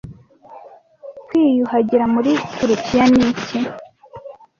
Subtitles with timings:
[1.25, 3.57] Kwiyuhagira muri Turukiya ni iki